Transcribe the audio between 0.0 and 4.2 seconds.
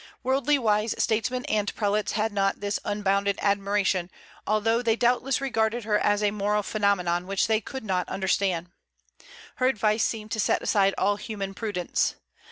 Worldly wise statesmen and prelates had not this unbounded admiration,